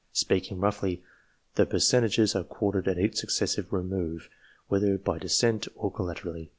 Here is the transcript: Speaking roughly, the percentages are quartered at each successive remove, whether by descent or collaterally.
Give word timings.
Speaking 0.13 0.59
roughly, 0.59 1.03
the 1.53 1.67
percentages 1.67 2.35
are 2.35 2.43
quartered 2.43 2.87
at 2.87 2.97
each 2.97 3.17
successive 3.17 3.71
remove, 3.71 4.29
whether 4.67 4.97
by 4.97 5.19
descent 5.19 5.67
or 5.75 5.91
collaterally. 5.91 6.49